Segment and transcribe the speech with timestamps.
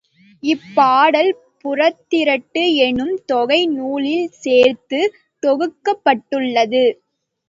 [0.43, 1.29] இப்பாடல்,
[1.65, 6.83] புறத்திரட்டு என்னும் தொகை நூலில் சேர்த்துத் தொகுக்கப்பட்டுள்ளது.